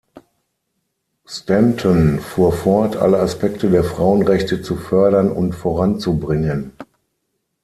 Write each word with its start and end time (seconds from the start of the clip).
Stanton 1.27 2.21
fuhr 2.21 2.51
fort, 2.53 2.95
alle 2.97 3.19
Aspekte 3.19 3.69
der 3.69 3.83
Frauenrechte 3.83 4.63
zu 4.63 4.75
fördern 4.75 5.31
und 5.31 5.53
voranzubringen. 5.53 6.71